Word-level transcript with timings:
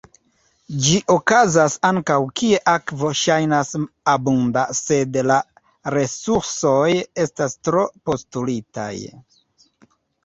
Ĝi 0.83 0.93
okazas 1.15 1.73
ankaŭ 1.89 2.15
kie 2.39 2.61
akvo 2.71 3.11
ŝajnas 3.19 3.73
abunda 4.15 4.63
sed 4.79 5.19
la 5.33 5.37
resursoj 5.97 6.89
estas 7.27 7.57
tro-postulitaj. 7.69 8.93